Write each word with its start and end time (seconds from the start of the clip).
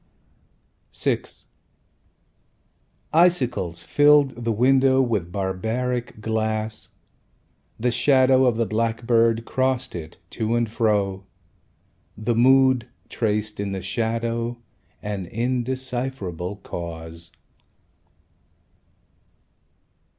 VI 0.99 1.23
Icicles 3.13 3.83
filled 3.83 4.31
the 4.31 4.51
window 4.51 4.99
With 4.99 5.31
barbaric 5.31 6.21
glass. 6.21 6.89
The 7.79 7.91
shadow 7.91 8.45
of 8.45 8.57
the 8.57 8.65
blackbird 8.65 9.45
Crossed 9.45 9.93
it, 9.93 10.17
to 10.31 10.55
and 10.55 10.67
fro. 10.67 11.25
The 12.17 12.33
Mood 12.33 12.87
Traced 13.09 13.59
in 13.59 13.73
the 13.73 13.83
shadow 13.83 14.57
An 15.03 15.27
indecipherable 15.27 16.55
cause. 16.63 17.29